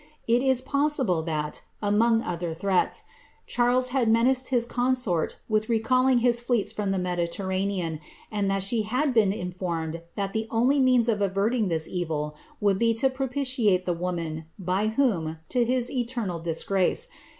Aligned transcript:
It 0.27 0.41
is 0.41 0.61
possible 0.61 1.21
that, 1.21 1.61
among 1.79 2.23
other 2.23 2.55
arles 2.63 3.89
had 3.89 4.09
menaced 4.09 4.47
his 4.47 4.65
consort 4.65 5.35
with 5.47 5.69
recalling 5.69 6.17
his 6.25 6.41
fleets 6.41 6.71
from 6.71 6.91
ranean, 6.91 7.99
and 8.31 8.49
that 8.49 8.63
she 8.63 8.81
had 8.81 9.13
been 9.13 9.31
informed 9.31 10.01
that 10.15 10.33
the 10.33 10.47
only 10.49 10.79
means 10.79 11.07
of 11.07 11.21
s 11.21 11.87
evil 11.87 12.35
would 12.59 12.79
be 12.79 12.95
to 12.95 13.11
propitiate 13.11 13.85
the 13.85 13.93
woman 13.93 14.45
by 14.57 14.87
whom, 14.87 15.37
to 15.49 15.63
his 15.65 15.91
eter^' 15.91 16.15
Clarendon. 16.65 17.05